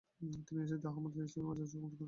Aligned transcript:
তিনি 0.45 0.55
ইয়াসিতে 0.61 0.87
আহমাদ 0.91 1.13
ইয়াসাভির 1.17 1.45
মাজারেও 1.49 1.71
সমর্থন 1.73 1.83
খুজেছিলেন। 1.83 1.93